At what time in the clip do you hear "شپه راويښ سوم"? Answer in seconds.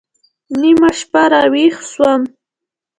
0.99-2.21